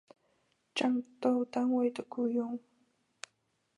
[0.73, 2.57] 战斗单位的雇用。